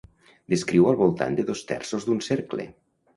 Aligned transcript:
Descriu 0.53 0.87
al 0.91 0.95
voltant 1.01 1.37
de 1.39 1.45
dos 1.49 1.61
terços 1.73 2.09
d'un 2.09 2.25
cercle. 2.29 2.67